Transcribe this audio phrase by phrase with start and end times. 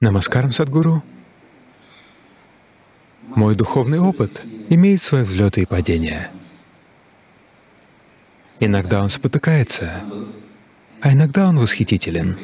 [0.00, 1.02] Намаскарам, Садгуру.
[3.20, 6.30] Мой духовный опыт имеет свои взлеты и падения.
[8.60, 10.02] Иногда он спотыкается,
[11.02, 12.38] а иногда он восхитителен.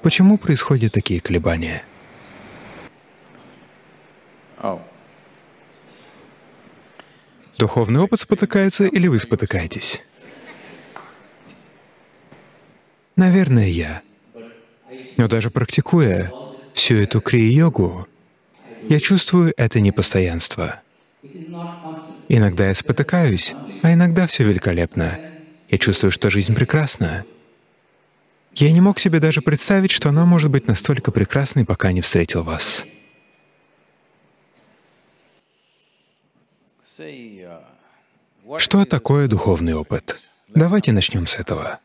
[0.00, 1.84] Почему происходят такие колебания?
[7.58, 10.00] Духовный опыт спотыкается или вы спотыкаетесь?
[13.14, 14.02] Наверное, я.
[15.18, 16.32] Но даже практикуя
[16.72, 18.06] всю эту крия-йогу,
[18.88, 20.80] я чувствую это непостоянство.
[22.28, 25.18] Иногда я спотыкаюсь, а иногда все великолепно.
[25.68, 27.24] Я чувствую, что жизнь прекрасна.
[28.54, 32.44] Я не мог себе даже представить, что она может быть настолько прекрасной, пока не встретил
[32.44, 32.86] вас.
[38.56, 40.16] Что такое духовный опыт?
[40.54, 41.80] Давайте начнем с этого.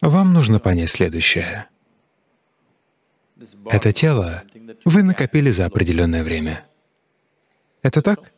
[0.00, 1.66] Вам нужно понять следующее.
[3.66, 4.44] Это тело
[4.84, 6.66] вы накопили за определенное время.
[7.82, 8.32] Это так?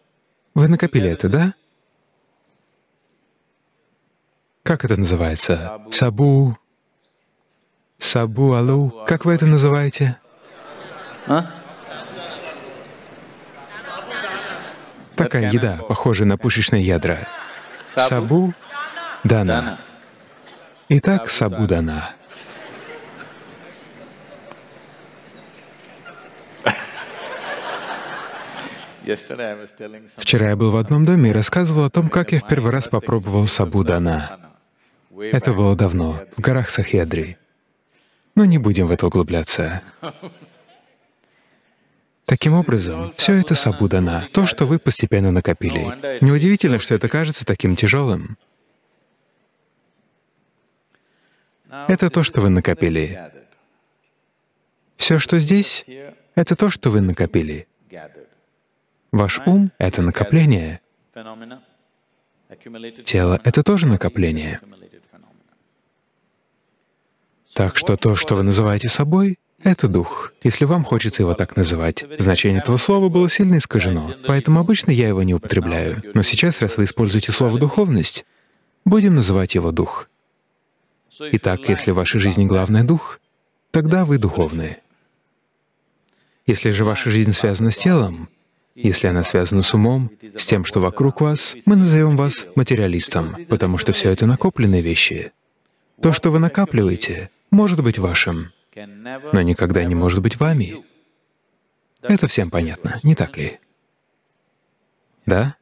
[0.55, 1.55] Вы накопили это, да?
[4.62, 5.80] Как это называется?
[5.91, 6.58] Сабу...
[7.98, 9.05] Сабу алу.
[9.06, 10.19] Как вы это называете?
[11.27, 11.50] А?
[15.17, 17.28] Такая еда, похожая на пушечные ядра.
[17.95, 18.55] Сабу
[19.22, 19.78] дана.
[20.92, 22.10] Итак, Сабудана.
[30.16, 32.88] Вчера я был в одном доме и рассказывал о том, как я в первый раз
[32.88, 34.50] попробовал сабудана.
[35.16, 37.38] Это было давно, в горах Сахьядри.
[38.34, 39.83] Но не будем в это углубляться.
[42.24, 46.20] Таким образом, все это сабудана, то, что вы постепенно накопили.
[46.20, 48.36] Неудивительно, что это кажется таким тяжелым.
[51.89, 53.19] Это то, что вы накопили.
[54.97, 55.85] Все, что здесь,
[56.35, 57.67] это то, что вы накопили.
[59.13, 60.80] Ваш ум— это накопление.
[63.05, 64.61] Тело— это тоже накопление.
[67.55, 72.05] Так что то, что вы называете собой,— это дух, если вам хочется его так называть.
[72.19, 76.03] Значение этого слова было сильно искажено, поэтому обычно я его не употребляю.
[76.14, 78.25] Но сейчас, раз вы используете слово «духовность»,
[78.85, 80.10] будем называть его дух.
[81.20, 83.20] Итак, если в вашей жизни главное— дух,
[83.70, 84.81] тогда вы духовные.
[86.47, 88.29] Если же ваша жизнь связана с телом,
[88.75, 93.77] если она связана с умом, с тем, что вокруг вас, мы назовем вас материалистом, потому
[93.77, 95.33] что все это накопленные вещи.
[96.01, 100.77] То, что вы накапливаете, может быть вашим, но никогда не может быть вами.
[102.01, 103.59] Это всем понятно, не так ли?
[105.27, 105.57] Да?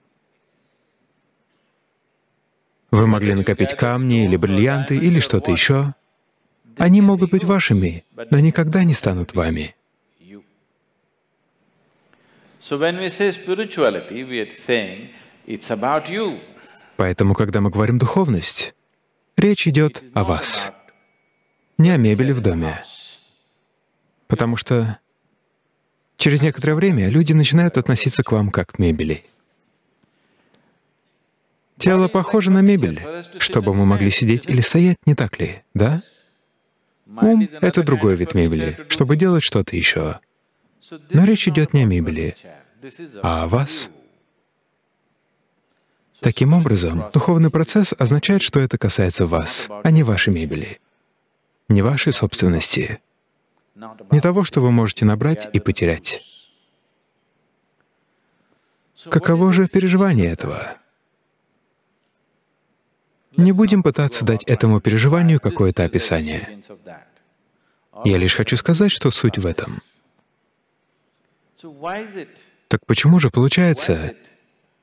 [2.98, 5.94] Вы могли накопить камни или бриллианты или что-то еще.
[6.78, 9.76] Они могут быть вашими, но никогда не станут вами.
[16.96, 18.74] Поэтому, когда мы говорим «духовность»,
[19.36, 20.72] речь идет о вас,
[21.78, 22.82] не о мебели в доме.
[24.26, 24.98] Потому что
[26.16, 29.24] через некоторое время люди начинают относиться к вам как к мебели.
[31.78, 33.00] Тело похоже на мебель,
[33.38, 36.02] чтобы мы могли сидеть или стоять, не так ли, да?
[37.06, 40.20] Ум— это другой вид мебели, чтобы делать что-то еще.
[41.10, 42.36] Но речь идет не о мебели,
[43.22, 43.90] а о вас.
[46.20, 50.80] Таким образом, духовный процесс означает, что это касается вас, а не вашей мебели,
[51.68, 53.00] не вашей собственности,
[54.10, 56.20] не того, что вы можете набрать и потерять.
[59.08, 60.76] Каково же переживание этого?
[63.38, 66.60] Не будем пытаться дать этому переживанию какое-то описание.
[68.04, 69.78] Я лишь хочу сказать, что суть в этом.
[72.66, 74.14] Так почему же получается,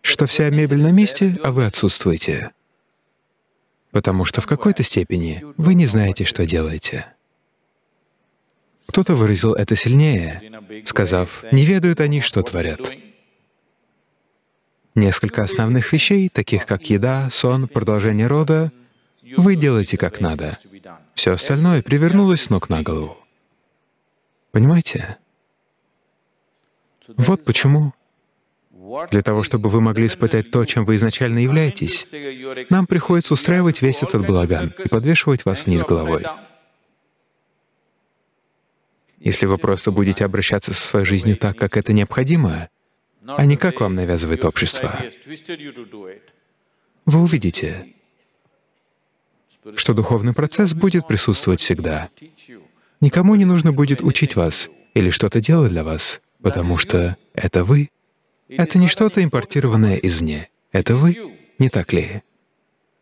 [0.02, 2.52] что вся мебель на месте, а вы отсутствуете?
[3.92, 7.08] Потому что в какой-то степени вы не знаете, что делаете.
[8.88, 10.42] Кто-то выразил это сильнее,
[10.86, 12.80] сказав, «Не ведают они, что творят».
[14.96, 18.72] Несколько основных вещей, таких как еда, сон, продолжение рода,
[19.36, 20.58] вы делаете как надо.
[21.14, 23.18] Все остальное привернулось с ног на голову.
[24.52, 25.18] Понимаете?
[27.08, 27.94] Вот почему.
[29.12, 32.08] Для того, чтобы вы могли испытать то, чем вы изначально являетесь,
[32.70, 36.24] нам приходится устраивать весь этот балаган и подвешивать вас вниз головой.
[39.20, 42.70] Если вы просто будете обращаться со своей жизнью так, как это необходимо,
[43.28, 45.02] а не как вам навязывает общество.
[47.06, 47.94] Вы увидите,
[49.76, 52.10] что духовный процесс будет присутствовать всегда.
[53.02, 57.90] Никому не нужно будет учить вас или что-то делать для вас, потому что это вы.
[58.48, 60.50] Это не что-то импортированное извне.
[60.72, 61.18] Это вы,
[61.58, 62.22] не так ли?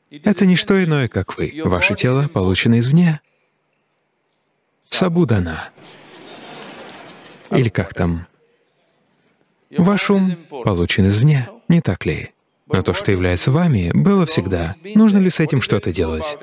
[0.10, 1.62] Это не что иное, как вы.
[1.64, 3.20] Ваше тело получено извне.
[4.90, 5.70] Сабудана.
[7.52, 8.28] Или как там?
[9.78, 12.32] Ваш ум получен извне, не так ли?
[12.68, 14.76] Но то, что является вами, было всегда.
[14.96, 16.38] Нужно ли с этим что-то делать?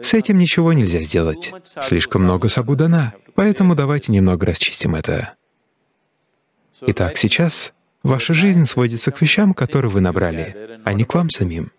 [0.00, 1.52] С этим ничего нельзя сделать.
[1.80, 5.34] Слишком много сабудана, поэтому давайте немного расчистим это.
[6.80, 7.72] Итак, сейчас
[8.02, 11.70] ваша жизнь сводится к вещам, которые вы набрали, а не к вам самим.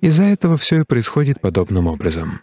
[0.00, 2.42] Из-за этого все и происходит подобным образом.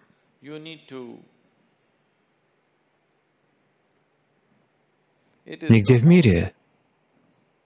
[5.48, 6.52] Нигде в мире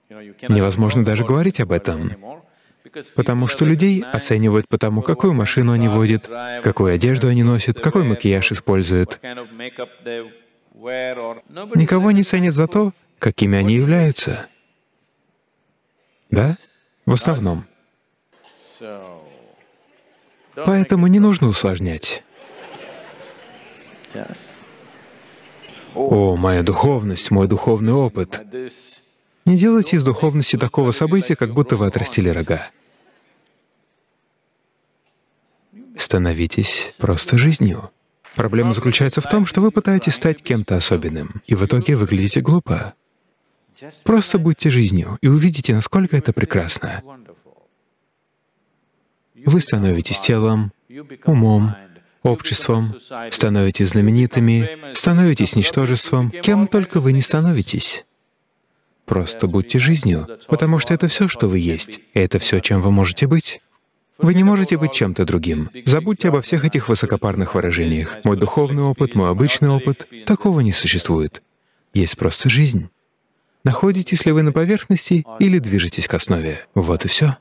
[0.09, 2.11] невозможно даже говорить об этом,
[3.15, 6.29] потому что людей оценивают по тому, какую машину они водят,
[6.61, 9.19] какую одежду они носят, какой макияж используют.
[10.75, 14.47] Никого не ценят за то, какими они являются.
[16.29, 16.55] Да?
[17.05, 17.65] В основном.
[20.55, 22.23] Поэтому не нужно усложнять.
[25.93, 28.43] О, моя духовность, мой духовный опыт.
[29.45, 32.69] Не делайте из духовности такого события, как будто вы отрастили рога.
[35.97, 37.91] Становитесь просто жизнью.
[38.35, 42.93] Проблема заключается в том, что вы пытаетесь стать кем-то особенным, и в итоге выглядите глупо.
[44.03, 47.03] Просто будьте жизнью и увидите, насколько это прекрасно.
[49.45, 50.71] Вы становитесь телом,
[51.25, 51.75] умом,
[52.23, 52.95] обществом,
[53.31, 58.05] становитесь знаменитыми, становитесь ничтожеством, кем только вы не становитесь.
[59.05, 63.27] Просто будьте жизнью, потому что это все, что вы есть, это все, чем вы можете
[63.27, 63.59] быть.
[64.17, 65.69] Вы не можете быть чем-то другим.
[65.85, 68.17] Забудьте обо всех этих высокопарных выражениях.
[68.23, 71.41] Мой духовный опыт, мой обычный опыт— такого не существует.
[71.93, 72.89] Есть просто жизнь.
[73.63, 76.65] Находитесь ли вы на поверхности или движетесь к основе?
[76.75, 77.37] Вот и все.